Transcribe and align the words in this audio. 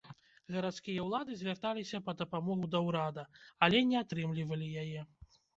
Гарадскія 0.53 1.03
ўлады 1.07 1.35
звярталіся 1.41 2.01
па 2.09 2.15
дапамогу 2.21 2.71
да 2.77 2.83
ўрада, 2.87 3.27
але 3.67 3.85
не 3.91 3.97
атрымлівалі 4.03 4.75
яе. 4.87 5.01